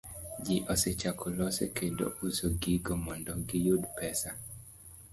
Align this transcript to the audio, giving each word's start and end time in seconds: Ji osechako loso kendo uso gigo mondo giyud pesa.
Ji 0.45 0.55
osechako 0.75 1.33
loso 1.35 1.69
kendo 1.81 2.05
uso 2.31 2.47
gigo 2.61 2.93
mondo 3.05 3.31
giyud 3.47 3.83
pesa. 3.97 4.29